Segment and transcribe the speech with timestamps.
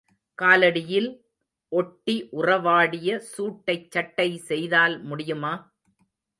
[0.39, 1.09] காலடியில்
[1.71, 5.53] ஒட்டி உறவாடிய சூட்டைச் சட்டை செய்தால் முடியுமா?